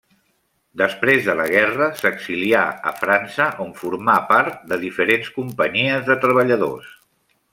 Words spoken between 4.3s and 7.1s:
part de diferents companyies de treballadors.